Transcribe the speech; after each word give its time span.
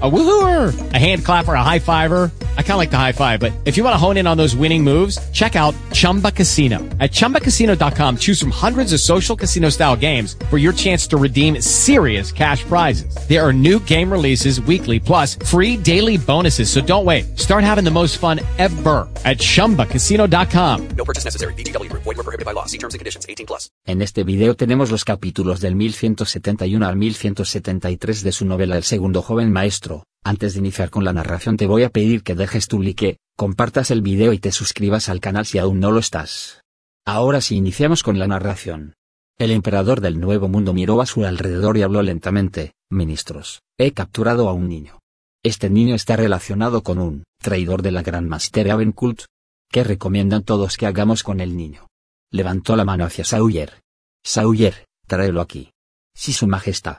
A 0.00 0.08
woohooer, 0.08 0.92
a 0.94 0.98
hand 0.98 1.24
clapper, 1.24 1.54
a 1.54 1.64
high 1.64 1.80
fiver. 1.80 2.30
I 2.56 2.62
kind 2.62 2.72
of 2.72 2.78
like 2.78 2.92
the 2.92 2.98
high 2.98 3.12
five, 3.12 3.40
but 3.40 3.52
if 3.64 3.76
you 3.76 3.82
want 3.82 3.94
to 3.94 3.98
hone 3.98 4.16
in 4.16 4.28
on 4.28 4.36
those 4.36 4.54
winning 4.54 4.84
moves, 4.84 5.18
check 5.30 5.56
out 5.56 5.74
Chumba 5.92 6.30
Casino. 6.30 6.78
At 7.00 7.10
ChumbaCasino.com, 7.10 8.18
choose 8.18 8.38
from 8.38 8.52
hundreds 8.52 8.92
of 8.92 9.00
social 9.00 9.34
casino 9.34 9.70
style 9.70 9.96
games 9.96 10.36
for 10.50 10.56
your 10.56 10.72
chance 10.72 11.08
to 11.08 11.16
redeem 11.16 11.60
serious 11.60 12.30
cash 12.30 12.62
prizes. 12.62 13.12
There 13.28 13.44
are 13.44 13.52
new 13.52 13.80
game 13.80 14.12
releases 14.12 14.60
weekly, 14.60 15.00
plus 15.00 15.34
free 15.34 15.76
daily 15.76 16.16
bonuses. 16.16 16.70
So 16.70 16.80
don't 16.80 17.04
wait. 17.04 17.36
Start 17.36 17.64
having 17.64 17.82
the 17.82 17.90
most 17.90 18.18
fun 18.18 18.38
ever 18.58 19.08
at 19.24 19.38
ChumbaCasino.com. 19.38 20.88
No 20.96 21.04
purchase 21.04 21.24
necessary. 21.24 21.54
BGW. 21.54 21.90
Void 21.92 22.04
were 22.04 22.14
prohibited 22.14 22.46
by 22.46 22.52
law. 22.52 22.66
See 22.66 22.78
terms 22.78 22.94
and 22.94 23.00
conditions. 23.00 23.26
18 23.28 23.46
plus. 23.48 23.68
En 23.84 24.00
este 24.00 24.22
video 24.22 24.54
tenemos 24.54 24.92
los 24.92 25.04
capítulos 25.04 25.60
del 25.60 25.74
1171 25.74 26.86
al 26.86 26.94
1173 26.94 28.22
de 28.22 28.32
su 28.32 28.44
novela 28.44 28.76
El 28.76 28.84
segundo 28.84 29.22
joven 29.22 29.50
maestro 29.50 29.87
antes 30.24 30.52
de 30.52 30.60
iniciar 30.60 30.90
con 30.90 31.04
la 31.04 31.12
narración 31.12 31.56
te 31.56 31.66
voy 31.66 31.84
a 31.84 31.90
pedir 31.90 32.22
que 32.22 32.34
dejes 32.34 32.68
tu 32.68 32.82
like, 32.82 33.18
compartas 33.36 33.90
el 33.90 34.02
video 34.02 34.32
y 34.32 34.38
te 34.38 34.52
suscribas 34.52 35.08
al 35.08 35.20
canal 35.20 35.46
si 35.46 35.58
aún 35.58 35.80
no 35.80 35.90
lo 35.90 36.00
estás. 36.00 36.62
Ahora 37.06 37.40
sí 37.40 37.56
iniciamos 37.56 38.02
con 38.02 38.18
la 38.18 38.26
narración. 38.26 38.94
El 39.38 39.52
emperador 39.52 40.00
del 40.00 40.20
Nuevo 40.20 40.48
Mundo 40.48 40.74
miró 40.74 41.00
a 41.00 41.06
su 41.06 41.24
alrededor 41.24 41.76
y 41.76 41.82
habló 41.82 42.02
lentamente, 42.02 42.72
Ministros, 42.90 43.62
he 43.78 43.92
capturado 43.92 44.48
a 44.48 44.52
un 44.52 44.68
niño. 44.68 44.98
Este 45.44 45.70
niño 45.70 45.94
está 45.94 46.16
relacionado 46.16 46.82
con 46.82 46.98
un 46.98 47.24
traidor 47.40 47.82
de 47.82 47.92
la 47.92 48.02
Gran 48.02 48.28
Master 48.28 48.70
Avenkult. 48.70 49.22
¿Qué 49.70 49.84
recomiendan 49.84 50.42
todos 50.42 50.76
que 50.76 50.86
hagamos 50.86 51.22
con 51.22 51.40
el 51.40 51.56
niño? 51.56 51.86
Levantó 52.32 52.76
la 52.76 52.84
mano 52.84 53.04
hacia 53.04 53.24
Sauyer. 53.24 53.80
Sauyer, 54.24 54.86
tráelo 55.06 55.40
aquí. 55.40 55.70
Sí, 56.14 56.32
su 56.32 56.46
majestad. 56.46 56.98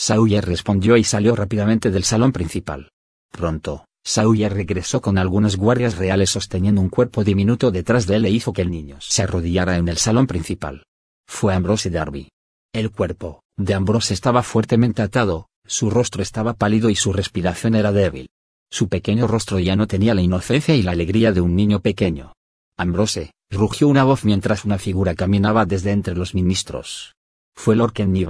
Sawyer 0.00 0.42
respondió 0.42 0.96
y 0.96 1.04
salió 1.04 1.36
rápidamente 1.36 1.90
del 1.90 2.04
salón 2.04 2.32
principal. 2.32 2.90
Pronto, 3.30 3.84
Sawyer 4.02 4.50
regresó 4.50 5.02
con 5.02 5.18
algunos 5.18 5.58
guardias 5.58 5.98
reales 5.98 6.30
sosteniendo 6.30 6.80
un 6.80 6.88
cuerpo 6.88 7.22
diminuto 7.22 7.70
detrás 7.70 8.06
de 8.06 8.16
él 8.16 8.24
e 8.24 8.30
hizo 8.30 8.54
que 8.54 8.62
el 8.62 8.70
niño 8.70 8.96
se 9.00 9.24
arrodillara 9.24 9.76
en 9.76 9.88
el 9.88 9.98
salón 9.98 10.26
principal. 10.26 10.84
Fue 11.28 11.52
Ambrose 11.52 11.90
Darby. 11.90 12.30
El 12.72 12.90
cuerpo 12.90 13.42
de 13.58 13.74
Ambrose 13.74 14.14
estaba 14.14 14.42
fuertemente 14.42 15.02
atado, 15.02 15.50
su 15.66 15.90
rostro 15.90 16.22
estaba 16.22 16.54
pálido 16.54 16.88
y 16.88 16.96
su 16.96 17.12
respiración 17.12 17.74
era 17.74 17.92
débil. 17.92 18.30
Su 18.70 18.88
pequeño 18.88 19.26
rostro 19.26 19.58
ya 19.58 19.76
no 19.76 19.86
tenía 19.86 20.14
la 20.14 20.22
inocencia 20.22 20.74
y 20.74 20.82
la 20.82 20.92
alegría 20.92 21.32
de 21.32 21.42
un 21.42 21.54
niño 21.54 21.80
pequeño. 21.80 22.32
Ambrose, 22.78 23.32
rugió 23.50 23.86
una 23.86 24.04
voz 24.04 24.24
mientras 24.24 24.64
una 24.64 24.78
figura 24.78 25.14
caminaba 25.14 25.66
desde 25.66 25.90
entre 25.90 26.14
los 26.14 26.34
ministros. 26.34 27.16
Fue 27.54 27.76
Lord 27.76 27.92
Kenny 27.92 28.24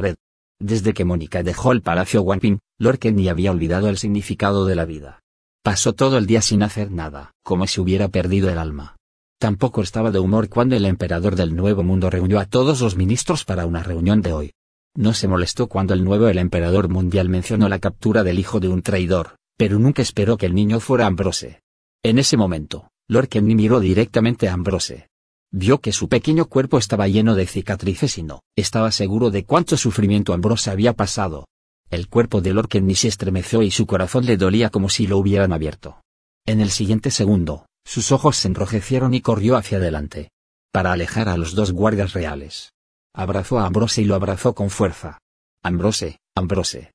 desde 0.61 0.93
que 0.93 1.05
Mónica 1.05 1.43
dejó 1.43 1.73
el 1.73 1.83
palacio 1.83 2.23
Wampin, 2.23 2.61
Lord 2.79 2.99
Kenny 2.99 3.29
había 3.29 3.51
olvidado 3.51 3.89
el 3.89 3.99
significado 3.99 4.67
de 4.67 4.77
la 4.77 4.85
vida. 4.85 5.21
Pasó 5.63 5.93
todo 5.93 6.19
el 6.19 6.27
día 6.27 6.43
sin 6.43 6.63
hacer 6.63 6.91
nada, 6.91 7.33
como 7.43 7.67
si 7.67 7.81
hubiera 7.81 8.09
perdido 8.09 8.49
el 8.51 8.59
alma. 8.59 8.97
Tampoco 9.39 9.83
estaba 9.83 10.11
de 10.11 10.19
humor 10.19 10.49
cuando 10.49 10.77
el 10.77 10.85
emperador 10.85 11.35
del 11.35 11.57
Nuevo 11.57 11.83
Mundo 11.83 12.11
reunió 12.11 12.39
a 12.39 12.45
todos 12.45 12.81
los 12.81 12.97
ministros 12.97 13.45
para 13.45 13.67
una 13.67 13.83
reunión 13.83 14.23
de 14.23 14.33
hoy. 14.33 14.53
No 14.95 15.15
se 15.15 15.29
molestó 15.29 15.67
cuando 15.67 15.95
el 15.95 16.05
nuevo 16.05 16.29
emperador 16.29 16.89
mundial 16.89 17.29
mencionó 17.29 17.69
la 17.69 17.79
captura 17.79 18.25
del 18.25 18.39
hijo 18.39 18.61
de 18.61 18.69
un 18.69 18.83
traidor, 18.83 19.37
pero 19.57 19.79
nunca 19.79 20.03
esperó 20.03 20.37
que 20.37 20.47
el 20.47 20.55
niño 20.55 20.81
fuera 20.81 21.07
Ambrose. 21.07 21.63
En 22.03 22.19
ese 22.19 22.37
momento, 22.37 22.91
Lord 23.09 23.29
Kenny 23.29 23.55
miró 23.55 23.81
directamente 23.81 24.49
a 24.49 24.55
Ambrose. 24.55 25.10
Vio 25.53 25.81
que 25.81 25.93
su 25.93 26.09
pequeño 26.09 26.47
cuerpo 26.47 26.79
estaba 26.79 27.09
lleno 27.09 27.35
de 27.35 27.47
cicatrices 27.47 28.19
y 28.19 28.23
no 28.23 28.41
estaba 28.57 28.93
seguro 28.93 29.31
de 29.31 29.45
cuánto 29.45 29.77
sufrimiento 29.77 30.33
Ambrose 30.33 30.71
había 30.71 30.93
pasado. 30.93 31.47
El 31.89 32.09
cuerpo 32.09 32.41
de 32.41 32.55
Lord 32.55 32.69
Kenny 32.69 32.95
se 32.95 33.09
estremeció 33.09 33.63
y 33.63 33.73
su 33.73 33.85
corazón 33.87 34.27
le 34.27 34.37
dolía 34.37 34.71
como 34.71 34.89
si 34.89 35.09
lo 35.09 35.19
hubieran 35.19 35.53
abierto. 35.53 36.03
En 36.47 36.61
el 36.61 36.71
siguiente 36.71 37.11
segundo, 37.11 37.67
sus 37.85 38.13
ojos 38.13 38.37
se 38.37 38.47
enrojecieron 38.47 39.13
y 39.13 39.21
corrió 39.23 39.57
hacia 39.57 39.79
adelante. 39.79 40.31
Para 40.73 40.93
alejar 40.93 41.29
a 41.29 41.37
los 41.37 41.57
dos 41.57 41.73
guardias 41.73 42.13
reales. 42.13 42.73
Abrazó 43.13 43.59
a 43.59 43.67
Ambrose 43.67 44.03
y 44.03 44.05
lo 44.05 44.15
abrazó 44.15 44.55
con 44.55 44.71
fuerza. 44.71 45.19
Ambrose, 45.65 46.21
Ambrose. 46.37 46.93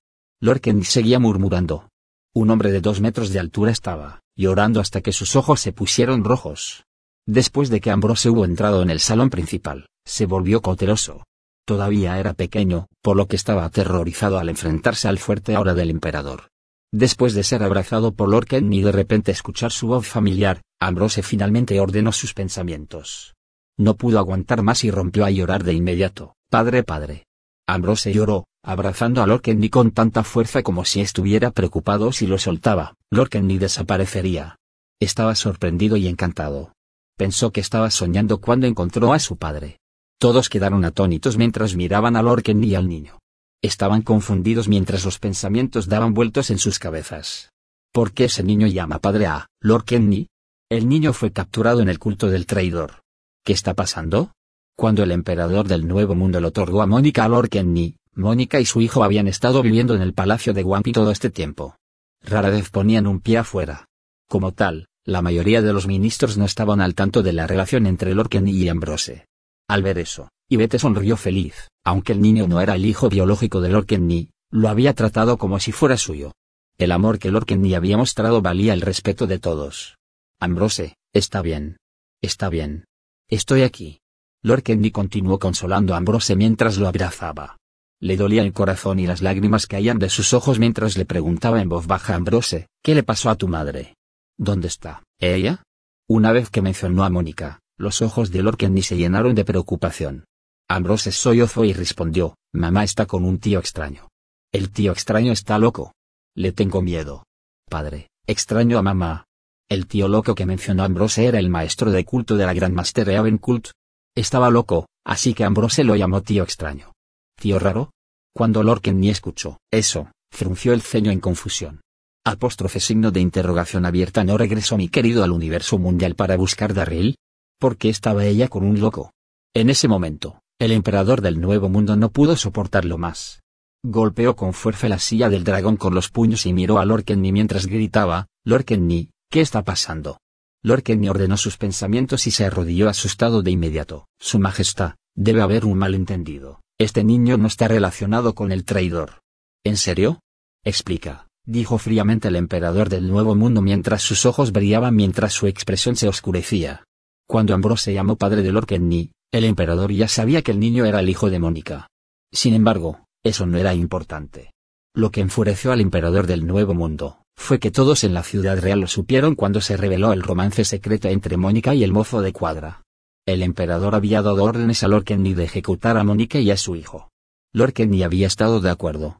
Kenny 0.62 0.86
seguía 0.86 1.20
murmurando. 1.20 1.90
Un 2.34 2.52
hombre 2.52 2.72
de 2.72 2.80
dos 2.80 3.02
metros 3.02 3.32
de 3.32 3.40
altura 3.40 3.72
estaba, 3.72 4.22
llorando 4.38 4.80
hasta 4.80 5.02
que 5.02 5.12
sus 5.12 5.36
ojos 5.36 5.60
se 5.60 5.74
pusieron 5.74 6.24
rojos. 6.24 6.85
Después 7.28 7.70
de 7.70 7.82
que 7.82 7.90
Ambrose 7.90 8.30
hubo 8.30 8.46
entrado 8.46 8.84
en 8.84 8.90
el 8.90 9.00
salón 9.00 9.30
principal, 9.30 9.88
se 10.06 10.26
volvió 10.28 10.62
cauteloso. 10.62 11.24
Todavía 11.66 12.20
era 12.20 12.34
pequeño, 12.34 12.88
por 13.02 13.18
lo 13.18 13.28
que 13.28 13.36
estaba 13.36 13.66
aterrorizado 13.66 14.38
al 14.38 14.50
enfrentarse 14.50 15.08
al 15.08 15.18
fuerte 15.18 15.56
aura 15.56 15.74
del 15.74 15.90
emperador. 15.90 16.50
Después 16.94 17.34
de 17.34 17.44
ser 17.44 17.64
abrazado 17.64 18.14
por 18.14 18.30
Lord 18.30 18.46
Kenny 18.46 18.80
y 18.80 18.84
de 18.84 18.92
repente 18.92 19.32
escuchar 19.32 19.72
su 19.72 19.88
voz 19.88 20.08
familiar, 20.08 20.62
Ambrose 20.80 21.24
finalmente 21.24 21.80
ordenó 21.80 22.12
sus 22.12 22.36
pensamientos. 22.36 23.34
No 23.78 23.96
pudo 23.96 24.20
aguantar 24.20 24.62
más 24.62 24.84
y 24.84 24.92
rompió 24.92 25.26
a 25.26 25.32
llorar 25.32 25.64
de 25.64 25.74
inmediato. 25.74 26.36
Padre, 26.52 26.84
padre. 26.84 27.26
Ambrose 27.68 28.14
lloró, 28.14 28.46
abrazando 28.64 29.24
a 29.24 29.28
Lord 29.28 29.42
Kenny 29.42 29.70
con 29.70 29.90
tanta 29.92 30.24
fuerza 30.24 30.62
como 30.62 30.86
si 30.86 31.02
estuviera 31.02 31.50
preocupado 31.50 32.12
si 32.12 32.28
lo 32.28 32.38
soltaba. 32.38 32.94
Lord 33.12 33.30
Kenny 33.30 33.58
desaparecería. 33.58 34.58
Estaba 35.00 35.34
sorprendido 35.34 35.98
y 35.98 36.08
encantado. 36.08 36.75
Pensó 37.18 37.52
que 37.52 37.62
estaba 37.62 37.90
soñando 37.92 38.42
cuando 38.42 38.68
encontró 38.68 39.14
a 39.14 39.20
su 39.20 39.38
padre. 39.38 39.80
Todos 40.20 40.50
quedaron 40.50 40.84
atónitos 40.84 41.38
mientras 41.38 41.76
miraban 41.76 42.16
a 42.16 42.22
Lorken 42.22 42.64
y 42.64 42.76
al 42.76 42.90
niño. 42.90 43.20
Estaban 43.62 44.02
confundidos 44.02 44.68
mientras 44.68 45.06
los 45.06 45.20
pensamientos 45.20 45.88
daban 45.88 46.14
vueltos 46.14 46.50
en 46.52 46.60
sus 46.60 46.78
cabezas. 46.78 47.52
¿Por 47.94 48.12
qué 48.12 48.26
ese 48.26 48.44
niño 48.44 48.68
llama 48.68 49.00
padre 49.00 49.28
a 49.28 49.48
Lord 49.62 49.86
Kenny? 49.86 50.28
El 50.70 50.90
niño 50.90 51.14
fue 51.14 51.32
capturado 51.32 51.82
en 51.82 51.88
el 51.88 52.00
culto 52.00 52.28
del 52.28 52.46
traidor. 52.46 53.04
¿Qué 53.46 53.54
está 53.54 53.74
pasando? 53.74 54.34
Cuando 54.76 55.04
el 55.04 55.12
emperador 55.12 55.68
del 55.68 55.88
Nuevo 55.88 56.16
Mundo 56.16 56.42
le 56.42 56.48
otorgó 56.48 56.82
a 56.82 56.88
Mónica 56.88 57.24
a 57.24 57.30
Lord 57.30 57.50
Kenny, 57.50 57.96
Mónica 58.14 58.60
y 58.60 58.66
su 58.66 58.82
hijo 58.82 59.04
habían 59.04 59.28
estado 59.28 59.62
viviendo 59.62 59.96
en 59.96 60.02
el 60.02 60.14
palacio 60.14 60.54
de 60.54 60.64
Wampi 60.64 60.92
todo 60.92 61.12
este 61.12 61.30
tiempo. 61.30 61.78
Rara 62.22 62.50
vez 62.50 62.70
ponían 62.70 63.08
un 63.08 63.22
pie 63.22 63.38
afuera. 63.38 63.86
Como 64.28 64.52
tal, 64.52 64.88
la 65.06 65.22
mayoría 65.22 65.62
de 65.62 65.72
los 65.72 65.86
ministros 65.86 66.36
no 66.38 66.46
estaban 66.46 66.82
al 66.82 66.96
tanto 66.96 67.22
de 67.22 67.32
la 67.32 67.46
relación 67.46 67.86
entre 67.86 68.16
Lorken 68.16 68.48
y 68.48 68.68
Ambrose. 68.68 69.28
Al 69.68 69.84
ver 69.84 70.00
eso, 70.00 70.30
Ivete 70.50 70.80
sonrió 70.80 71.16
feliz, 71.16 71.70
aunque 71.84 72.14
el 72.14 72.22
niño 72.22 72.48
no 72.48 72.60
era 72.60 72.76
el 72.76 72.86
hijo 72.86 73.08
biológico 73.08 73.62
de 73.62 73.70
Lorken 73.70 74.30
lo 74.52 74.70
había 74.70 74.94
tratado 74.94 75.38
como 75.38 75.60
si 75.60 75.72
fuera 75.72 75.98
suyo. 75.98 76.32
El 76.78 76.92
amor 76.92 77.20
que 77.20 77.30
Lorken 77.30 77.74
había 77.74 77.98
mostrado 77.98 78.42
valía 78.42 78.74
el 78.74 78.82
respeto 78.82 79.28
de 79.28 79.38
todos. 79.40 79.98
Ambrose, 80.40 80.96
está 81.14 81.42
bien. 81.42 81.78
Está 82.22 82.50
bien. 82.50 82.86
Estoy 83.30 83.62
aquí. 83.62 84.00
Lorken 84.42 84.90
continuó 84.90 85.40
consolando 85.40 85.94
a 85.94 85.98
Ambrose 85.98 86.36
mientras 86.36 86.78
lo 86.78 86.88
abrazaba. 86.88 87.58
Le 88.00 88.18
dolía 88.18 88.42
el 88.42 88.54
corazón 88.54 89.00
y 89.00 89.08
las 89.08 89.22
lágrimas 89.22 89.68
caían 89.68 90.00
de 90.00 90.10
sus 90.10 90.34
ojos 90.34 90.60
mientras 90.60 90.98
le 90.98 91.06
preguntaba 91.06 91.62
en 91.62 91.70
voz 91.70 91.88
baja 91.88 92.14
a 92.14 92.16
Ambrose, 92.18 92.68
¿qué 92.84 92.96
le 92.96 93.04
pasó 93.04 93.30
a 93.30 93.36
tu 93.36 93.48
madre? 93.48 93.96
¿Dónde 94.38 94.68
está 94.68 95.04
ella? 95.20 95.64
Una 96.10 96.32
vez 96.32 96.50
que 96.50 96.62
mencionó 96.62 97.04
a 97.04 97.10
Mónica, 97.10 97.60
los 97.78 98.02
ojos 98.02 98.32
de 98.32 98.44
Lord 98.44 98.58
Kenny 98.58 98.82
se 98.82 98.98
llenaron 98.98 99.34
de 99.34 99.46
preocupación. 99.46 100.26
Ambrose 100.68 101.12
sollozó 101.12 101.64
y 101.64 101.74
respondió, 101.74 102.36
mamá 102.54 102.84
está 102.84 103.06
con 103.06 103.24
un 103.24 103.40
tío 103.40 103.60
extraño. 103.60 104.10
El 104.52 104.72
tío 104.72 104.92
extraño 104.92 105.32
está 105.32 105.58
loco. 105.58 105.94
Le 106.36 106.52
tengo 106.52 106.82
miedo. 106.82 107.24
Padre, 107.70 108.10
extraño 108.28 108.78
a 108.78 108.82
mamá. 108.82 109.26
El 109.70 109.88
tío 109.88 110.08
loco 110.08 110.36
que 110.36 110.46
mencionó 110.46 110.84
Ambrose 110.84 111.26
era 111.26 111.40
el 111.40 111.50
maestro 111.50 111.92
de 111.92 112.04
culto 112.06 112.36
de 112.36 112.46
la 112.46 112.54
Gran 112.54 112.74
Master 112.74 113.10
Cult. 113.40 113.70
Estaba 114.16 114.50
loco, 114.50 114.88
así 115.06 115.34
que 115.34 115.44
Ambrose 115.44 115.84
lo 115.84 115.96
llamó 115.96 116.22
tío 116.22 116.44
extraño. 116.44 116.94
¿Tío 117.40 117.58
raro? 117.58 117.92
Cuando 118.34 118.64
Lord 118.64 118.82
Kenny 118.82 119.10
escuchó 119.10 119.60
eso, 119.72 120.12
frunció 120.32 120.74
el 120.74 120.82
ceño 120.82 121.12
en 121.12 121.20
confusión. 121.20 121.82
Apóstrofe 122.28 122.80
signo 122.80 123.12
de 123.12 123.20
interrogación 123.20 123.86
abierta 123.86 124.24
no 124.24 124.36
regresó 124.36 124.78
mi 124.78 124.90
querido 124.90 125.24
al 125.24 125.32
universo 125.32 125.78
mundial 125.78 126.16
para 126.16 126.36
buscar 126.38 126.74
Darryl. 126.74 127.18
¿Por 127.60 127.78
qué 127.78 127.90
estaba 127.90 128.26
ella 128.26 128.48
con 128.48 128.64
un 128.64 128.80
loco? 128.80 129.14
En 129.54 129.70
ese 129.70 129.88
momento, 129.88 130.42
El 130.58 130.72
emperador 130.72 131.22
del 131.22 131.40
Nuevo 131.40 131.70
Mundo 131.70 131.96
no 131.96 132.10
pudo 132.10 132.36
soportarlo 132.36 132.98
más. 132.98 133.44
Golpeó 133.84 134.36
con 134.36 134.54
fuerza 134.54 134.90
la 134.90 134.98
silla 134.98 135.30
del 135.30 135.44
dragón 135.44 135.78
con 135.78 135.94
los 135.94 136.10
puños 136.10 136.48
y 136.48 136.54
miró 136.54 136.80
a 136.80 136.86
Lord 136.86 137.06
mientras 137.16 137.68
gritaba, 137.68 138.26
Lord 138.44 138.66
Kenny, 138.66 139.12
¿qué 139.30 139.42
está 139.42 139.64
pasando? 139.64 140.18
Lord 140.64 140.82
Kenny 140.82 141.10
ordenó 141.10 141.38
sus 141.38 141.58
pensamientos 141.58 142.26
y 142.26 142.32
se 142.32 142.46
arrodilló 142.46 142.90
asustado 142.90 143.44
de 143.44 143.52
inmediato. 143.52 144.08
Su 144.20 144.40
Majestad, 144.40 144.96
debe 145.14 145.42
haber 145.44 145.64
un 145.66 145.78
malentendido. 145.78 146.62
Este 146.80 147.04
niño 147.04 147.38
no 147.38 147.46
está 147.46 147.68
relacionado 147.68 148.34
con 148.34 148.52
el 148.52 148.66
traidor. 148.66 149.22
¿En 149.64 149.78
serio? 149.78 150.22
Explica, 150.64 151.28
dijo 151.46 151.78
fríamente 151.78 152.28
el 152.28 152.36
emperador 152.36 152.90
del 152.90 153.08
Nuevo 153.08 153.36
Mundo 153.36 153.62
mientras 153.62 154.02
sus 154.02 154.26
ojos 154.26 154.52
brillaban 154.52 154.96
mientras 154.96 155.34
su 155.34 155.48
expresión 155.48 155.96
se 155.96 156.08
oscurecía. 156.08 156.84
Cuando 157.28 157.54
Ambrose 157.54 157.86
se 157.86 157.94
llamó 157.94 158.16
padre 158.16 158.42
de 158.42 158.52
Lord 158.52 158.68
el 158.70 159.44
emperador 159.44 159.92
ya 159.92 160.08
sabía 160.08 160.42
que 160.42 160.52
el 160.52 160.60
niño 160.60 160.86
era 160.86 161.00
el 161.00 161.10
hijo 161.10 161.30
de 161.30 161.40
Mónica. 161.40 161.88
Sin 162.32 162.54
embargo, 162.54 163.02
eso 163.24 163.46
no 163.46 163.58
era 163.58 163.74
importante. 163.74 164.52
Lo 164.94 165.12
que 165.12 165.22
enfureció 165.22 165.72
al 165.72 165.82
emperador 165.82 166.26
del 166.26 166.48
Nuevo 166.48 166.74
Mundo, 166.74 167.20
fue 167.36 167.60
que 167.60 167.72
todos 167.72 168.04
en 168.04 168.14
la 168.14 168.24
ciudad 168.24 168.60
real 168.60 168.80
lo 168.80 168.88
supieron 168.88 169.36
cuando 169.36 169.60
se 169.60 169.76
reveló 169.76 170.14
el 170.14 170.22
romance 170.22 170.64
secreto 170.64 171.10
entre 171.10 171.38
Mónica 171.38 171.76
y 171.76 171.84
el 171.84 171.92
mozo 171.92 172.22
de 172.22 172.32
cuadra. 172.32 172.84
El 173.28 173.44
emperador 173.44 173.96
había 173.96 174.22
dado 174.22 174.44
órdenes 174.44 174.84
a 174.84 174.88
Lord 174.88 175.06
de 175.06 175.44
ejecutar 175.44 175.98
a 175.98 176.04
Mónica 176.04 176.40
y 176.40 176.52
a 176.52 176.58
su 176.58 176.76
hijo. 176.76 177.10
Lord 177.52 177.74
había 178.04 178.28
estado 178.28 178.62
de 178.62 178.70
acuerdo, 178.70 179.20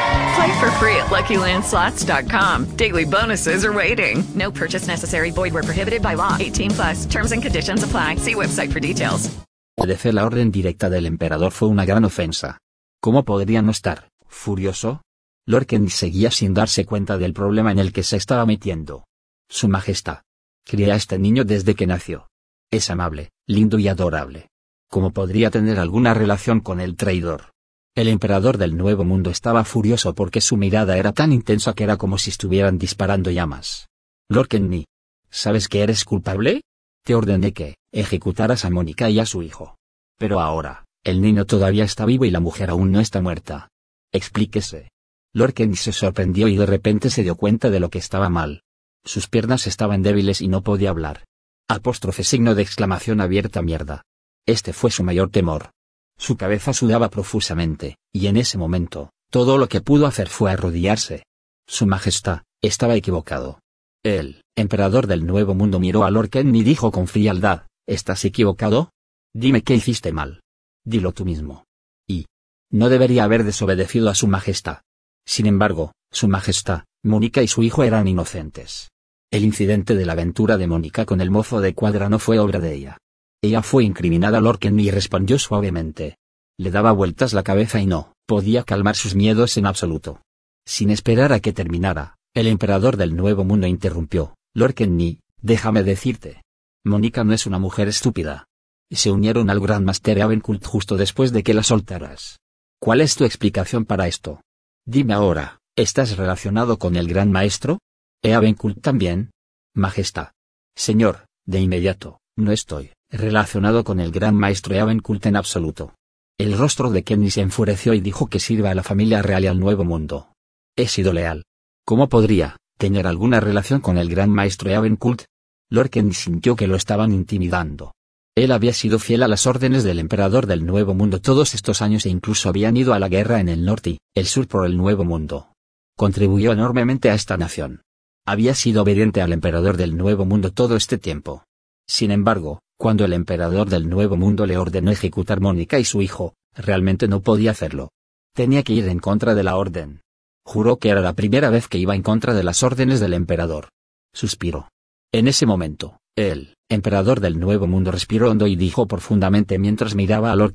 Play 0.35 0.59
for 0.59 0.71
free 0.79 0.95
at 0.95 1.09
LuckyLandSlots.com. 1.09 2.77
Daily 2.77 3.05
bonuses 3.05 3.65
are 3.65 3.73
waiting. 3.73 4.23
No 4.35 4.51
purchase 4.51 4.87
necessary. 4.87 5.31
Void 5.31 5.53
where 5.53 5.63
prohibited 5.63 6.01
by 6.01 6.15
law. 6.15 6.37
18 6.39 6.71
plus. 6.71 7.05
Terms 7.05 7.31
and 7.31 7.41
conditions 7.43 7.83
apply. 7.83 8.15
See 8.17 8.35
website 8.35 8.71
for 8.71 8.79
details. 8.79 9.29
Obedecer 9.77 10.13
la 10.13 10.25
orden 10.25 10.51
directa 10.51 10.89
del 10.89 11.05
emperador 11.05 11.51
fue 11.51 11.67
una 11.67 11.85
gran 11.85 12.05
ofensa. 12.05 12.59
¿Cómo 13.01 13.23
podría 13.25 13.61
no 13.61 13.71
estar 13.71 14.09
furioso? 14.27 15.01
Lord 15.47 15.65
Kenny 15.65 15.89
seguía 15.89 16.29
sin 16.29 16.53
darse 16.53 16.85
cuenta 16.85 17.17
del 17.17 17.33
problema 17.33 17.71
en 17.71 17.79
el 17.79 17.91
que 17.91 18.03
se 18.03 18.17
estaba 18.17 18.45
metiendo. 18.45 19.05
Su 19.49 19.67
Majestad. 19.67 20.19
Cría 20.65 20.93
a 20.93 20.97
este 20.97 21.17
niño 21.17 21.45
desde 21.45 21.73
que 21.73 21.87
nació. 21.87 22.27
Es 22.69 22.89
amable, 22.89 23.31
lindo 23.47 23.79
y 23.79 23.87
adorable. 23.87 24.49
¿Cómo 24.89 25.11
podría 25.11 25.49
tener 25.49 25.79
alguna 25.79 26.13
relación 26.13 26.59
con 26.59 26.79
el 26.79 26.95
traidor? 26.95 27.51
El 27.93 28.07
emperador 28.07 28.57
del 28.57 28.77
Nuevo 28.77 29.03
Mundo 29.03 29.29
estaba 29.31 29.65
furioso 29.65 30.15
porque 30.15 30.39
su 30.39 30.55
mirada 30.55 30.97
era 30.97 31.11
tan 31.11 31.33
intensa 31.33 31.73
que 31.73 31.83
era 31.83 31.97
como 31.97 32.17
si 32.17 32.29
estuvieran 32.29 32.77
disparando 32.77 33.31
llamas. 33.31 33.89
Lord 34.29 34.47
Kenny. 34.47 34.85
¿Sabes 35.29 35.67
que 35.67 35.81
eres 35.81 36.05
culpable? 36.05 36.61
Te 37.03 37.15
ordené 37.15 37.51
que 37.51 37.75
ejecutaras 37.91 38.63
a 38.63 38.69
Mónica 38.69 39.09
y 39.09 39.19
a 39.19 39.25
su 39.25 39.43
hijo. 39.43 39.75
Pero 40.17 40.39
ahora, 40.39 40.85
el 41.03 41.19
niño 41.19 41.45
todavía 41.45 41.83
está 41.83 42.05
vivo 42.05 42.23
y 42.23 42.31
la 42.31 42.39
mujer 42.39 42.69
aún 42.69 42.93
no 42.93 43.01
está 43.01 43.21
muerta. 43.21 43.67
Explíquese. 44.13 44.89
Lord 45.33 45.53
Kenny 45.53 45.75
se 45.75 45.91
sorprendió 45.91 46.47
y 46.47 46.55
de 46.55 46.65
repente 46.65 47.09
se 47.09 47.23
dio 47.23 47.35
cuenta 47.35 47.69
de 47.69 47.81
lo 47.81 47.89
que 47.89 47.99
estaba 47.99 48.29
mal. 48.29 48.63
Sus 49.03 49.27
piernas 49.27 49.67
estaban 49.67 50.01
débiles 50.01 50.39
y 50.39 50.47
no 50.47 50.61
podía 50.63 50.91
hablar. 50.91 51.25
Apóstrofe 51.67 52.23
signo 52.23 52.55
de 52.55 52.61
exclamación 52.61 53.19
abierta 53.19 53.61
mierda. 53.61 54.03
Este 54.45 54.71
fue 54.71 54.91
su 54.91 55.03
mayor 55.03 55.29
temor. 55.29 55.71
Su 56.21 56.37
cabeza 56.37 56.71
sudaba 56.71 57.09
profusamente, 57.09 57.97
y 58.13 58.27
en 58.27 58.37
ese 58.37 58.59
momento, 58.59 59.09
todo 59.31 59.57
lo 59.57 59.67
que 59.67 59.81
pudo 59.81 60.05
hacer 60.05 60.29
fue 60.29 60.51
arrodillarse. 60.51 61.23
Su 61.65 61.87
Majestad, 61.87 62.43
estaba 62.61 62.95
equivocado. 62.95 63.59
El 64.03 64.43
emperador 64.55 65.07
del 65.07 65.25
Nuevo 65.25 65.55
Mundo 65.55 65.79
miró 65.79 66.03
a 66.03 66.11
Lord 66.11 66.29
y 66.35 66.63
dijo 66.63 66.91
con 66.91 67.07
frialdad, 67.07 67.63
¿estás 67.87 68.23
equivocado? 68.23 68.91
Dime 69.33 69.63
qué 69.63 69.73
hiciste 69.73 70.11
mal. 70.11 70.43
Dilo 70.85 71.11
tú 71.11 71.25
mismo. 71.25 71.65
Y. 72.07 72.27
No 72.69 72.89
debería 72.89 73.23
haber 73.23 73.43
desobedecido 73.43 74.07
a 74.07 74.13
Su 74.13 74.27
Majestad. 74.27 74.81
Sin 75.25 75.47
embargo, 75.47 75.91
Su 76.11 76.27
Majestad, 76.27 76.83
Mónica 77.03 77.41
y 77.41 77.47
su 77.47 77.63
hijo 77.63 77.83
eran 77.83 78.07
inocentes. 78.07 78.91
El 79.31 79.43
incidente 79.43 79.95
de 79.95 80.05
la 80.05 80.13
aventura 80.13 80.57
de 80.57 80.67
Mónica 80.67 81.03
con 81.03 81.19
el 81.19 81.31
mozo 81.31 81.61
de 81.61 81.73
cuadra 81.73 82.09
no 82.09 82.19
fue 82.19 82.37
obra 82.37 82.59
de 82.59 82.75
ella. 82.75 82.97
Ella 83.43 83.63
fue 83.63 83.83
incriminada. 83.83 84.39
Lord 84.39 84.59
Kenny 84.59 84.91
respondió 84.91 85.39
suavemente. 85.39 86.17
Le 86.59 86.69
daba 86.69 86.91
vueltas 86.91 87.33
la 87.33 87.43
cabeza 87.43 87.79
y 87.79 87.87
no 87.87 88.13
podía 88.27 88.63
calmar 88.63 88.95
sus 88.95 89.15
miedos 89.15 89.57
en 89.57 89.65
absoluto. 89.65 90.21
Sin 90.65 90.89
esperar 90.89 91.33
a 91.33 91.39
que 91.39 91.51
terminara, 91.51 92.15
el 92.33 92.47
emperador 92.47 92.95
del 92.95 93.15
Nuevo 93.15 93.43
Mundo 93.43 93.67
interrumpió. 93.67 94.35
Lord 94.53 94.75
Kenny, 94.75 95.19
déjame 95.41 95.83
decirte. 95.83 96.43
Mónica 96.85 97.23
no 97.23 97.33
es 97.33 97.45
una 97.45 97.59
mujer 97.59 97.87
estúpida. 97.87 98.45
Se 98.89 99.11
unieron 99.11 99.49
al 99.49 99.59
Gran 99.59 99.83
Master 99.83 100.21
Avencult 100.21 100.65
justo 100.65 100.97
después 100.97 101.33
de 101.33 101.43
que 101.43 101.53
la 101.53 101.63
soltaras. 101.63 102.39
¿Cuál 102.79 103.01
es 103.01 103.15
tu 103.15 103.25
explicación 103.25 103.85
para 103.85 104.07
esto? 104.07 104.41
Dime 104.85 105.13
ahora, 105.13 105.59
¿estás 105.75 106.15
relacionado 106.15 106.77
con 106.77 106.95
el 106.95 107.07
Gran 107.07 107.31
Maestro? 107.31 107.79
¿Eavenkult 108.21 108.81
también? 108.81 109.31
Majestad. 109.73 110.31
Señor, 110.75 111.25
de 111.45 111.59
inmediato, 111.59 112.19
no 112.37 112.51
estoy 112.51 112.91
relacionado 113.11 113.83
con 113.83 113.99
el 113.99 114.11
gran 114.11 114.35
maestro 114.35 114.73
Eavenkult 114.73 115.25
en 115.25 115.35
absoluto. 115.35 115.95
El 116.37 116.57
rostro 116.57 116.89
de 116.89 117.03
Kenny 117.03 117.29
se 117.29 117.41
enfureció 117.41 117.93
y 117.93 118.01
dijo 118.01 118.27
que 118.27 118.39
sirva 118.39 118.71
a 118.71 118.75
la 118.75 118.83
familia 118.83 119.21
real 119.21 119.43
y 119.43 119.47
al 119.47 119.59
nuevo 119.59 119.83
mundo. 119.83 120.33
He 120.75 120.87
sido 120.87 121.13
leal. 121.13 121.43
¿Cómo 121.85 122.09
podría 122.09 122.57
tener 122.77 123.05
alguna 123.05 123.39
relación 123.39 123.81
con 123.81 123.97
el 123.97 124.09
gran 124.09 124.29
maestro 124.29 124.69
Eavenkult? 124.69 125.23
Lord 125.69 125.89
Kenny 125.89 126.13
sintió 126.13 126.55
que 126.55 126.67
lo 126.67 126.75
estaban 126.75 127.11
intimidando. 127.11 127.93
Él 128.35 128.51
había 128.53 128.73
sido 128.73 128.97
fiel 128.97 129.23
a 129.23 129.27
las 129.27 129.45
órdenes 129.45 129.83
del 129.83 129.99
emperador 129.99 130.47
del 130.47 130.65
Nuevo 130.65 130.93
Mundo 130.93 131.19
todos 131.19 131.53
estos 131.53 131.81
años 131.81 132.05
e 132.05 132.09
incluso 132.09 132.47
habían 132.47 132.77
ido 132.77 132.93
a 132.93 132.99
la 132.99 133.09
guerra 133.09 133.41
en 133.41 133.49
el 133.49 133.65
norte 133.65 133.89
y 133.91 133.99
el 134.15 134.25
sur 134.25 134.47
por 134.47 134.65
el 134.65 134.77
Nuevo 134.77 135.03
Mundo. 135.03 135.53
Contribuyó 135.97 136.53
enormemente 136.53 137.09
a 137.09 137.13
esta 137.13 137.35
nación. 137.35 137.81
Había 138.25 138.55
sido 138.55 138.83
obediente 138.83 139.21
al 139.21 139.33
emperador 139.33 139.75
del 139.75 139.97
Nuevo 139.97 140.25
Mundo 140.25 140.51
todo 140.51 140.77
este 140.77 140.97
tiempo. 140.97 141.43
Sin 141.91 142.09
embargo, 142.11 142.61
cuando 142.79 143.03
el 143.03 143.11
emperador 143.11 143.69
del 143.69 143.89
Nuevo 143.89 144.15
Mundo 144.15 144.45
le 144.45 144.55
ordenó 144.57 144.91
ejecutar 144.91 145.41
Mónica 145.41 145.77
y 145.77 145.83
su 145.83 146.01
hijo, 146.01 146.35
realmente 146.55 147.09
no 147.09 147.19
podía 147.19 147.51
hacerlo. 147.51 147.89
Tenía 148.33 148.63
que 148.63 148.71
ir 148.71 148.87
en 148.87 148.99
contra 148.99 149.35
de 149.35 149.43
la 149.43 149.57
orden. 149.57 149.99
Juró 150.45 150.77
que 150.77 150.87
era 150.87 151.01
la 151.01 151.11
primera 151.11 151.49
vez 151.49 151.67
que 151.67 151.79
iba 151.79 151.93
en 151.93 152.01
contra 152.01 152.33
de 152.33 152.43
las 152.43 152.63
órdenes 152.63 153.01
del 153.01 153.13
emperador. 153.13 153.71
Suspiró. 154.13 154.69
En 155.11 155.27
ese 155.27 155.45
momento, 155.45 155.99
el 156.15 156.55
emperador 156.69 157.19
del 157.19 157.37
Nuevo 157.37 157.67
Mundo 157.67 157.91
respiró 157.91 158.31
hondo 158.31 158.47
y 158.47 158.55
dijo 158.55 158.87
profundamente 158.87 159.59
mientras 159.59 159.93
miraba 159.93 160.31
a 160.31 160.35
Lord 160.37 160.53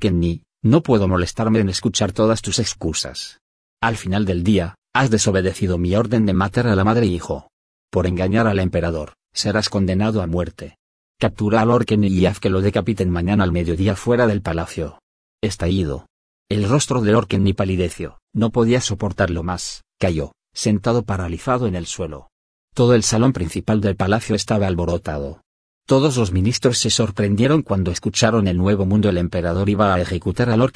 no 0.63 0.81
puedo 0.81 1.07
molestarme 1.07 1.59
en 1.59 1.69
escuchar 1.69 2.13
todas 2.13 2.41
tus 2.41 2.57
excusas. 2.57 3.41
Al 3.79 3.95
final 3.95 4.25
del 4.25 4.43
día, 4.43 4.73
has 4.91 5.11
desobedecido 5.11 5.77
mi 5.77 5.95
orden 5.95 6.25
de 6.25 6.33
matar 6.33 6.65
a 6.65 6.75
la 6.75 6.83
madre 6.83 7.05
y 7.05 7.13
hijo. 7.13 7.47
Por 7.91 8.07
engañar 8.07 8.47
al 8.47 8.57
emperador, 8.57 9.13
serás 9.33 9.69
condenado 9.69 10.23
a 10.23 10.25
muerte. 10.25 10.77
Captura 11.19 11.61
a 11.61 11.65
Lord 11.65 11.87
y 11.89 12.25
haz 12.27 12.39
que 12.39 12.51
lo 12.51 12.61
decapiten 12.61 13.09
mañana 13.09 13.43
al 13.43 13.51
mediodía 13.51 13.95
fuera 13.95 14.27
del 14.27 14.43
palacio. 14.43 14.99
Estallido. 15.41 16.05
El 16.47 16.69
rostro 16.69 17.01
de 17.01 17.11
Lord 17.11 17.27
palideció, 17.55 18.19
no 18.35 18.51
podía 18.51 18.81
soportarlo 18.81 19.41
más, 19.41 19.81
cayó, 19.99 20.33
sentado 20.53 21.01
paralizado 21.01 21.65
en 21.65 21.75
el 21.75 21.87
suelo. 21.87 22.29
Todo 22.75 22.93
el 22.93 23.01
salón 23.01 23.33
principal 23.33 23.81
del 23.81 23.95
palacio 23.95 24.35
estaba 24.35 24.67
alborotado. 24.67 25.41
Todos 25.87 26.17
los 26.17 26.31
ministros 26.31 26.77
se 26.77 26.91
sorprendieron 26.91 27.63
cuando 27.63 27.89
escucharon 27.89 28.47
el 28.47 28.57
nuevo 28.57 28.85
mundo 28.85 29.09
el 29.09 29.17
emperador 29.17 29.69
iba 29.69 29.95
a 29.95 29.99
ejecutar 29.99 30.51
a 30.51 30.55
Lord. 30.55 30.73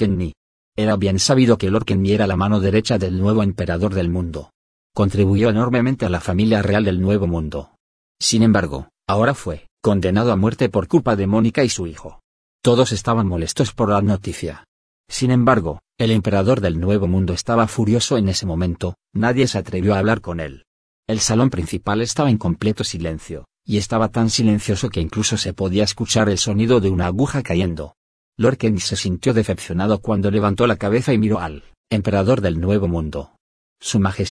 Era 0.75 0.95
bien 0.95 1.19
sabido 1.19 1.59
que 1.59 1.69
Lord 1.69 1.85
era 2.07 2.25
la 2.25 2.35
mano 2.35 2.59
derecha 2.59 2.97
del 2.97 3.19
nuevo 3.19 3.43
emperador 3.43 3.93
del 3.93 4.09
mundo. 4.09 4.49
Contribuyó 4.95 5.51
enormemente 5.51 6.07
a 6.07 6.09
la 6.09 6.19
familia 6.19 6.63
real 6.63 6.83
del 6.83 6.99
Nuevo 6.99 7.27
Mundo. 7.27 7.75
Sin 8.19 8.41
embargo, 8.41 8.89
ahora 9.07 9.35
fue 9.35 9.67
condenado 9.81 10.31
a 10.31 10.35
muerte 10.35 10.69
por 10.69 10.87
culpa 10.87 11.15
de 11.15 11.27
Mónica 11.27 11.63
y 11.63 11.69
su 11.69 11.87
hijo. 11.87 12.21
Todos 12.63 12.91
estaban 12.91 13.27
molestos 13.27 13.73
por 13.73 13.89
la 13.89 14.01
noticia. 14.01 14.65
Sin 15.09 15.31
embargo, 15.31 15.81
el 15.97 16.11
emperador 16.11 16.61
del 16.61 16.79
Nuevo 16.79 17.07
Mundo 17.07 17.33
estaba 17.33 17.67
furioso 17.67 18.17
en 18.17 18.29
ese 18.29 18.45
momento, 18.45 18.95
nadie 19.13 19.47
se 19.47 19.57
atrevió 19.57 19.95
a 19.95 19.99
hablar 19.99 20.21
con 20.21 20.39
él. 20.39 20.65
El 21.07 21.19
salón 21.19 21.49
principal 21.49 22.01
estaba 22.01 22.29
en 22.29 22.37
completo 22.37 22.83
silencio, 22.83 23.45
y 23.65 23.77
estaba 23.77 24.09
tan 24.09 24.29
silencioso 24.29 24.89
que 24.89 25.01
incluso 25.01 25.37
se 25.37 25.53
podía 25.53 25.83
escuchar 25.83 26.29
el 26.29 26.37
sonido 26.37 26.79
de 26.79 26.89
una 26.89 27.07
aguja 27.07 27.41
cayendo. 27.41 27.95
Lord 28.37 28.59
se 28.79 28.95
sintió 28.95 29.33
decepcionado 29.33 29.99
cuando 29.99 30.31
levantó 30.31 30.67
la 30.67 30.77
cabeza 30.77 31.11
y 31.13 31.17
miró 31.17 31.39
al 31.39 31.63
emperador 31.89 32.41
del 32.41 32.61
Nuevo 32.61 32.87
Mundo. 32.87 33.35
Su 33.79 33.99
Majestad. 33.99 34.31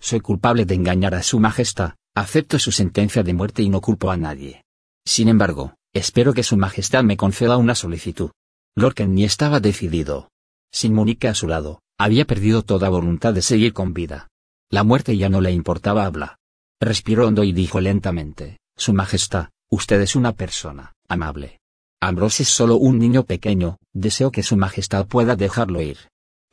Soy 0.00 0.20
culpable 0.20 0.64
de 0.64 0.74
engañar 0.74 1.14
a 1.14 1.22
su 1.22 1.40
majestad, 1.40 1.94
acepto 2.14 2.58
su 2.58 2.72
sentencia 2.72 3.22
de 3.22 3.34
muerte 3.34 3.62
y 3.62 3.68
no 3.68 3.80
culpo 3.80 4.10
a 4.10 4.16
nadie. 4.16 4.64
Sin 5.04 5.28
embargo, 5.28 5.74
espero 5.92 6.32
que 6.32 6.42
su 6.42 6.56
majestad 6.56 7.04
me 7.04 7.16
conceda 7.16 7.56
una 7.56 7.74
solicitud. 7.74 8.30
Lord 8.76 8.94
Kenny 8.94 9.24
estaba 9.24 9.60
decidido. 9.60 10.30
Sin 10.72 10.94
Mónica 10.94 11.30
a 11.30 11.34
su 11.34 11.46
lado, 11.46 11.80
había 11.98 12.24
perdido 12.24 12.62
toda 12.62 12.88
voluntad 12.88 13.32
de 13.32 13.42
seguir 13.42 13.72
con 13.72 13.94
vida. 13.94 14.28
La 14.70 14.82
muerte 14.82 15.16
ya 15.16 15.28
no 15.28 15.40
le 15.40 15.52
importaba 15.52 16.04
habla. 16.04 16.38
Respiró 16.80 17.28
hondo 17.28 17.44
y 17.44 17.52
dijo 17.52 17.80
lentamente, 17.80 18.58
Su 18.76 18.92
Majestad, 18.92 19.50
usted 19.70 20.00
es 20.00 20.16
una 20.16 20.32
persona 20.32 20.94
amable. 21.08 21.60
Ambrose 22.00 22.42
es 22.42 22.48
solo 22.48 22.76
un 22.76 22.98
niño 22.98 23.24
pequeño, 23.24 23.78
deseo 23.92 24.32
que 24.32 24.42
Su 24.42 24.56
Majestad 24.56 25.06
pueda 25.06 25.36
dejarlo 25.36 25.80
ir. 25.80 25.98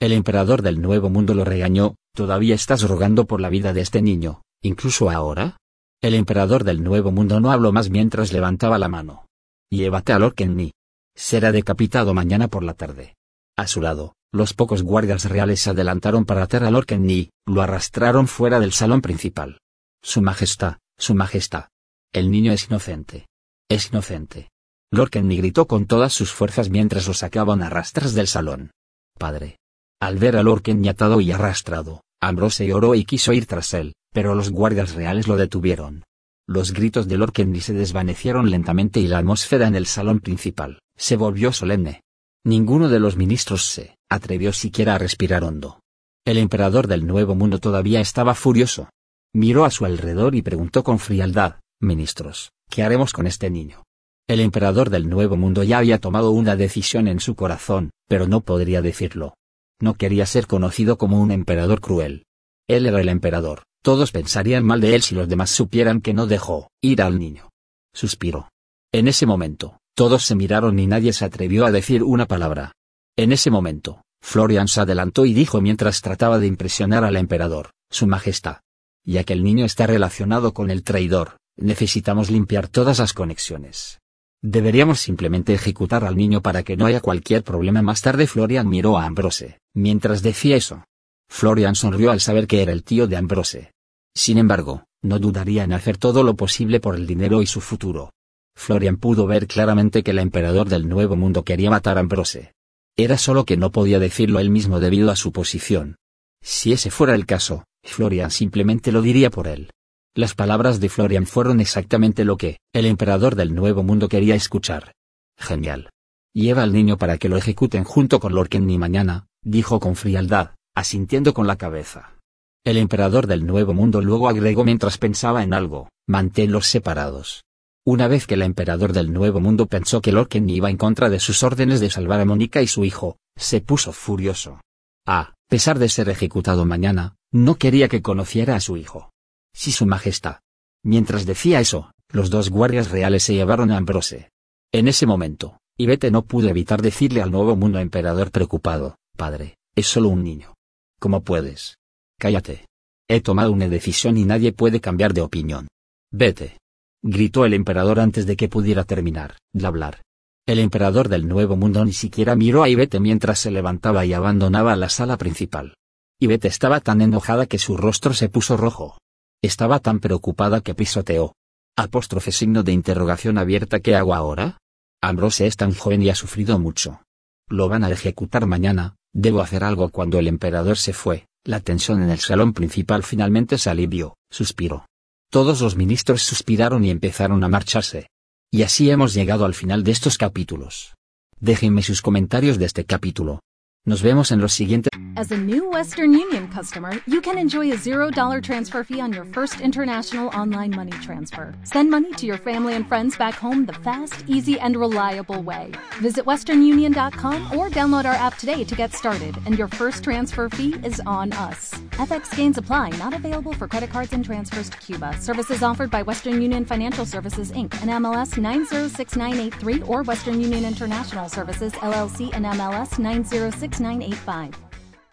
El 0.02 0.14
emperador 0.14 0.64
del 0.64 0.82
Nuevo 0.82 1.12
Mundo 1.12 1.36
lo 1.36 1.46
regañó, 1.46 1.94
¿todavía 2.16 2.56
estás 2.56 2.82
rogando 2.82 3.28
por 3.28 3.40
la 3.40 3.50
vida 3.50 3.72
de 3.72 3.82
este 3.82 4.02
niño, 4.02 4.42
incluso 4.64 5.12
ahora? 5.12 5.58
El 6.02 6.16
emperador 6.16 6.64
del 6.64 6.82
Nuevo 6.82 7.12
Mundo 7.12 7.40
no 7.40 7.52
habló 7.52 7.72
más 7.72 7.92
mientras 7.92 8.34
levantaba 8.34 8.80
la 8.80 8.88
mano. 8.88 9.28
Llévate 9.70 10.12
a 10.12 10.18
Lord 10.18 10.34
Kenny. 10.34 10.72
Será 11.16 11.52
decapitado 11.52 12.16
mañana 12.16 12.48
por 12.48 12.64
la 12.64 12.74
tarde. 12.74 13.14
A 13.56 13.68
su 13.68 13.80
lado, 13.80 14.16
los 14.34 14.56
pocos 14.56 14.82
guardias 14.82 15.26
reales 15.26 15.60
se 15.60 15.70
adelantaron 15.70 16.26
para 16.26 16.42
atar 16.42 16.64
a 16.64 16.72
Lord 16.72 16.88
Kenny, 16.88 17.30
lo 17.46 17.62
arrastraron 17.62 18.28
fuera 18.28 18.60
del 18.60 18.72
salón 18.72 19.02
principal. 19.02 19.60
Su 20.02 20.24
Majestad, 20.24 20.78
Su 20.98 21.14
Majestad. 21.14 21.66
El 22.12 22.32
niño 22.32 22.54
es 22.54 22.66
inocente. 22.66 23.28
Es 23.70 23.92
inocente. 23.92 24.50
Lord 24.92 25.12
Kenny 25.12 25.38
gritó 25.38 25.68
con 25.68 25.86
todas 25.86 26.12
sus 26.12 26.32
fuerzas 26.32 26.72
mientras 26.72 27.08
lo 27.08 27.14
sacaban 27.14 27.62
a 27.62 27.70
rastras 27.70 28.16
del 28.16 28.26
salón. 28.26 28.72
Padre, 29.20 29.58
al 30.02 30.18
ver 30.18 30.36
a 30.36 30.42
Lord 30.42 30.64
Kenny 30.64 30.90
atado 30.90 31.22
y 31.22 31.32
arrastrado, 31.32 32.02
Ambrose 32.20 32.66
lloró 32.66 32.96
y 32.96 33.06
quiso 33.06 33.34
ir 33.34 33.46
tras 33.46 33.74
él, 33.76 33.94
pero 34.12 34.34
los 34.34 34.50
guardias 34.50 34.96
reales 34.96 35.28
lo 35.28 35.38
detuvieron. 35.38 36.04
Los 36.48 36.74
gritos 36.74 37.08
de 37.08 37.18
Lord 37.18 37.34
Kenny 37.34 37.62
se 37.62 37.74
desvanecieron 37.74 38.50
lentamente 38.50 39.00
y 39.00 39.08
la 39.08 39.20
atmósfera 39.20 39.68
en 39.68 39.76
el 39.76 39.86
salón 39.86 40.20
principal 40.20 40.80
se 40.98 41.18
volvió 41.18 41.54
solemne. 41.54 42.02
Ninguno 42.44 42.90
de 42.90 43.00
los 43.00 43.16
ministros 43.16 43.66
se 43.66 43.96
atrevió 44.10 44.54
siquiera 44.54 44.96
a 44.96 44.98
respirar 44.98 45.44
hondo. 45.44 45.80
El 46.26 46.40
emperador 46.40 46.88
del 46.88 47.06
Nuevo 47.06 47.36
Mundo 47.36 47.60
todavía 47.60 48.02
estaba 48.02 48.34
furioso. 48.34 48.90
Miró 49.34 49.66
a 49.66 49.72
su 49.72 49.86
alrededor 49.86 50.34
y 50.34 50.42
preguntó 50.42 50.84
con 50.84 50.98
frialdad, 50.98 51.60
Ministros, 51.80 52.52
¿qué 52.70 52.82
haremos 52.82 53.14
con 53.14 53.28
este 53.28 53.52
niño? 53.52 53.84
El 54.28 54.40
emperador 54.40 54.90
del 54.90 55.10
Nuevo 55.10 55.38
Mundo 55.38 55.64
ya 55.64 55.78
había 55.78 56.00
tomado 56.00 56.32
una 56.32 56.56
decisión 56.56 57.08
en 57.08 57.20
su 57.20 57.36
corazón, 57.36 57.92
pero 58.08 58.28
no 58.28 58.42
podría 58.42 58.82
decirlo. 58.82 59.36
No 59.82 59.96
quería 59.96 60.26
ser 60.26 60.48
conocido 60.48 60.98
como 60.98 61.20
un 61.20 61.32
emperador 61.32 61.82
cruel. 61.82 62.26
Él 62.68 62.86
era 62.86 63.02
el 63.02 63.10
emperador, 63.10 63.64
todos 63.82 64.12
pensarían 64.12 64.64
mal 64.64 64.80
de 64.80 64.96
él 64.96 65.02
si 65.02 65.16
los 65.16 65.28
demás 65.28 65.50
supieran 65.50 66.02
que 66.02 66.14
no 66.14 66.28
dejó 66.28 66.70
ir 66.82 67.02
al 67.02 67.18
niño. 67.18 67.50
Suspiró. 67.94 68.50
En 68.94 69.08
ese 69.08 69.26
momento, 69.26 69.80
todos 69.96 70.24
se 70.24 70.36
miraron 70.36 70.78
y 70.80 70.88
nadie 70.88 71.14
se 71.14 71.26
atrevió 71.26 71.66
a 71.66 71.72
decir 71.72 72.04
una 72.04 72.28
palabra. 72.28 72.74
En 73.18 73.32
ese 73.32 73.50
momento, 73.50 74.04
Florian 74.22 74.68
se 74.68 74.82
adelantó 74.82 75.26
y 75.26 75.34
dijo 75.34 75.62
mientras 75.62 76.02
trataba 76.02 76.38
de 76.38 76.48
impresionar 76.48 77.04
al 77.04 77.18
emperador, 77.18 77.72
Su 77.90 78.06
Majestad. 78.06 78.58
Ya 79.04 79.24
que 79.24 79.34
el 79.34 79.44
niño 79.44 79.66
está 79.66 79.88
relacionado 79.88 80.54
con 80.54 80.70
el 80.70 80.84
traidor, 80.84 81.38
necesitamos 81.58 82.30
limpiar 82.30 82.68
todas 82.68 83.00
las 83.00 83.14
conexiones. 83.14 84.00
Deberíamos 84.44 85.00
simplemente 85.00 85.54
ejecutar 85.54 86.04
al 86.04 86.18
niño 86.18 86.42
para 86.42 86.64
que 86.64 86.78
no 86.78 86.86
haya 86.86 87.00
cualquier 87.00 87.44
problema. 87.44 87.82
Más 87.82 88.02
tarde 88.02 88.28
Florian 88.28 88.68
miró 88.68 88.98
a 88.98 89.06
Ambrose, 89.06 89.60
mientras 89.74 90.22
decía 90.22 90.56
eso. 90.56 90.86
Florian 91.30 91.76
sonrió 91.76 92.12
al 92.12 92.20
saber 92.20 92.48
que 92.48 92.62
era 92.62 92.72
el 92.72 92.84
tío 92.84 93.08
de 93.08 93.18
Ambrose. 93.18 93.72
Sin 94.14 94.38
embargo, 94.38 94.84
no 95.02 95.20
dudaría 95.20 95.64
en 95.64 95.74
hacer 95.74 95.98
todo 95.98 96.24
lo 96.24 96.36
posible 96.36 96.80
por 96.80 96.96
el 96.96 97.08
dinero 97.08 97.42
y 97.42 97.48
su 97.48 97.62
futuro. 97.62 98.12
Florian 98.56 98.98
pudo 98.98 99.26
ver 99.28 99.48
claramente 99.48 100.04
que 100.04 100.12
el 100.12 100.20
emperador 100.20 100.68
del 100.68 100.88
Nuevo 100.88 101.16
Mundo 101.16 101.44
quería 101.44 101.70
matar 101.70 101.98
a 101.98 102.02
Ambrose. 102.02 102.54
Era 102.98 103.18
solo 103.18 103.46
que 103.46 103.58
no 103.58 103.72
podía 103.72 104.00
decirlo 104.00 104.40
él 104.40 104.50
mismo 104.50 104.80
debido 104.80 105.10
a 105.10 105.16
su 105.16 105.32
posición. 105.32 105.96
Si 106.42 106.74
ese 106.74 106.92
fuera 106.92 107.16
el 107.16 107.26
caso, 107.26 107.64
Florian 107.84 108.32
simplemente 108.32 108.92
lo 108.92 109.02
diría 109.02 109.30
por 109.30 109.48
él. 109.48 109.72
Las 110.14 110.36
palabras 110.36 110.80
de 110.82 110.90
Florian 110.90 111.26
fueron 111.26 111.62
exactamente 111.62 112.26
lo 112.26 112.36
que 112.36 112.60
el 112.74 112.86
emperador 112.86 113.36
del 113.36 113.56
Nuevo 113.56 113.82
Mundo 113.82 114.10
quería 114.10 114.36
escuchar. 114.36 114.92
Genial. 115.38 115.90
Lleva 116.34 116.64
al 116.64 116.74
niño 116.74 116.98
para 116.98 117.18
que 117.18 117.30
lo 117.30 117.38
ejecuten 117.38 117.84
junto 117.84 118.20
con 118.20 118.36
Lord 118.36 118.50
Kenny 118.50 118.78
mañana, 118.78 119.28
dijo 119.44 119.80
con 119.80 119.96
frialdad, 119.96 120.52
asintiendo 120.76 121.34
con 121.34 121.48
la 121.48 121.56
cabeza. 121.56 122.18
El 122.64 122.78
emperador 122.78 123.26
del 123.28 123.46
Nuevo 123.46 123.74
Mundo 123.74 124.02
luego 124.02 124.30
agregó 124.30 124.64
mientras 124.64 124.98
pensaba 124.98 125.44
en 125.44 125.54
algo, 125.54 125.90
manténlos 126.08 126.68
separados. 126.68 127.44
Una 127.84 128.08
vez 128.08 128.28
que 128.28 128.36
el 128.36 128.44
emperador 128.44 128.94
del 128.94 129.12
Nuevo 129.12 129.40
Mundo 129.40 129.66
pensó 129.66 130.02
que 130.02 130.12
Lord 130.12 130.28
Kenny 130.28 130.58
iba 130.58 130.70
en 130.70 130.78
contra 130.78 131.10
de 131.10 131.20
sus 131.20 131.42
órdenes 131.42 131.80
de 131.80 131.90
salvar 131.90 132.20
a 132.20 132.26
Mónica 132.26 132.62
y 132.62 132.68
su 132.68 132.86
hijo, 132.86 133.18
se 133.36 133.62
puso 133.62 133.92
furioso. 133.92 134.62
A 135.08 135.34
pesar 135.50 135.80
de 135.80 135.90
ser 135.90 136.08
ejecutado 136.10 136.66
mañana, 136.66 137.16
no 137.32 137.56
quería 137.56 137.88
que 137.88 138.04
conociera 138.04 138.56
a 138.56 138.60
su 138.60 138.78
hijo. 138.78 139.12
Sí, 139.54 139.72
Su 139.72 139.88
Majestad. 139.88 140.38
Mientras 140.84 141.26
decía 141.26 141.60
eso, 141.60 141.92
los 142.10 142.30
dos 142.30 142.50
guardias 142.50 142.92
reales 142.92 143.24
se 143.24 143.34
llevaron 143.34 143.72
a 143.72 143.78
Ambrose. 143.78 144.30
En 144.72 144.88
ese 144.88 145.08
momento, 145.08 145.58
Ivete 145.78 146.12
no 146.12 146.24
pudo 146.24 146.50
evitar 146.50 146.82
decirle 146.82 147.22
al 147.22 147.32
nuevo 147.32 147.56
mundo 147.56 147.80
emperador 147.80 148.32
preocupado, 148.32 148.98
Padre, 149.22 149.56
es 149.76 149.86
solo 149.86 150.10
un 150.10 150.24
niño. 150.24 150.56
¿Cómo 151.00 151.22
puedes? 151.22 151.78
Cállate. 152.18 152.66
He 153.08 153.22
tomado 153.22 153.52
una 153.52 153.70
decisión 153.70 154.18
y 154.18 154.26
nadie 154.26 154.52
puede 154.52 154.82
cambiar 154.82 155.14
de 155.14 155.22
opinión. 155.22 155.68
Vete. 156.12 156.58
Gritó 157.04 157.46
el 157.46 157.54
emperador 157.54 158.00
antes 158.00 158.26
de 158.26 158.36
que 158.36 158.50
pudiera 158.50 158.84
terminar 158.84 159.38
de 159.54 159.68
hablar. 159.68 160.02
El 160.48 160.58
emperador 160.58 161.08
del 161.08 161.28
Nuevo 161.28 161.56
Mundo 161.56 161.86
ni 161.86 161.94
siquiera 161.94 162.36
miró 162.36 162.64
a 162.64 162.70
Ivete 162.70 163.00
mientras 163.00 163.38
se 163.38 163.52
levantaba 163.52 164.08
y 164.08 164.14
abandonaba 164.14 164.76
la 164.76 164.90
sala 164.90 165.18
principal. 165.18 165.76
Ivete 166.20 166.48
estaba 166.48 166.80
tan 166.80 167.00
enojada 167.00 167.46
que 167.46 167.60
su 167.60 167.78
rostro 167.78 168.16
se 168.16 168.28
puso 168.28 168.58
rojo. 168.58 168.98
Estaba 169.44 169.78
tan 169.82 170.00
preocupada 170.00 170.62
que 170.62 170.74
pisoteó. 170.74 171.36
Apóstrofe 171.78 172.32
signo 172.32 172.64
de 172.64 172.72
interrogación 172.72 173.38
abierta 173.38 173.82
¿Qué 173.82 173.96
hago 173.96 174.16
ahora? 174.16 174.58
Ambrose 175.00 175.46
es 175.46 175.58
tan 175.58 175.76
joven 175.76 176.02
y 176.02 176.10
ha 176.10 176.16
sufrido 176.16 176.58
mucho. 176.58 177.04
Lo 177.50 177.70
van 177.70 177.84
a 177.84 177.92
ejecutar 177.92 178.48
mañana, 178.48 178.96
debo 179.14 179.42
hacer 179.42 179.64
algo 179.64 179.90
cuando 179.90 180.20
el 180.20 180.28
emperador 180.28 180.78
se 180.78 180.94
fue. 180.94 181.28
La 181.44 181.60
tensión 181.60 182.04
en 182.04 182.10
el 182.10 182.20
salón 182.20 182.54
principal 182.54 183.04
finalmente 183.04 183.58
se 183.58 183.70
alivió, 183.70 184.16
suspiró. 184.30 184.86
Todos 185.32 185.62
los 185.62 185.76
ministros 185.76 186.22
suspiraron 186.22 186.84
y 186.84 186.92
empezaron 186.92 187.44
a 187.44 187.48
marcharse. 187.48 188.10
Y 188.52 188.64
así 188.64 188.92
hemos 188.92 189.14
llegado 189.14 189.46
al 189.46 189.54
final 189.54 189.84
de 189.84 189.92
estos 189.92 190.18
capítulos. 190.18 190.94
Déjenme 191.40 191.82
sus 191.82 192.02
comentarios 192.02 192.60
de 192.60 192.66
este 192.66 192.86
capítulo. 192.86 193.42
Nos 193.88 194.04
vemos 194.04 194.32
en 194.32 194.40
los 194.40 194.54
siguientes. 194.54 194.92
As 195.18 195.32
a 195.32 195.38
new 195.38 195.68
Western 195.72 196.14
Union 196.14 196.48
customer, 196.50 196.92
you 197.08 197.20
can 197.20 197.40
enjoy 197.40 197.72
a 197.72 197.76
$0 197.76 198.44
transfer 198.44 198.84
fee 198.84 199.02
on 199.02 199.12
your 199.12 199.26
first 199.34 199.60
international 199.60 200.30
online 200.38 200.70
money 200.76 200.92
transfer. 201.02 201.56
Send 201.64 201.90
money 201.90 202.14
to 202.14 202.28
your 202.28 202.38
family 202.38 202.76
and 202.76 202.88
friends 202.88 203.18
back 203.18 203.34
home 203.34 203.66
the 203.66 203.74
fast, 203.74 204.24
easy, 204.28 204.60
and 204.60 204.78
reliable 204.78 205.42
way. 205.42 205.72
Visit 206.00 206.26
westernunion.com 206.26 207.58
or 207.58 207.70
download 207.72 208.06
our 208.06 208.14
app 208.14 208.38
today 208.38 208.64
to 208.64 208.76
get 208.76 208.94
started, 208.94 209.36
and 209.48 209.58
your 209.58 209.68
first 209.68 210.04
transfer 210.04 210.48
fee 210.48 210.76
is 210.84 211.02
on 211.08 211.32
us. 211.34 211.74
FX 211.92 212.36
gains 212.36 212.58
apply, 212.58 212.90
not 212.98 213.14
available 213.14 213.54
for 213.54 213.68
credit 213.68 213.92
cards 213.92 214.14
and 214.14 214.26
transfers 214.26 214.70
to 214.72 214.78
Cuba. 214.80 215.16
Services 215.20 215.62
offered 215.62 215.92
by 215.92 216.02
Western 216.02 216.42
Union 216.42 216.66
Financial 216.66 217.06
Services 217.06 217.52
Inc. 217.52 217.80
and 217.82 217.92
MLS 218.04 218.38
906983 218.38 219.84
or 219.84 220.02
Western 220.02 220.42
Union 220.42 220.66
International 220.66 221.30
Services 221.30 221.74
LLC 221.74 222.34
and 222.34 222.46
MLS 222.46 222.98
906985. 222.98 224.56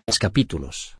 Capítulos 0.08 0.97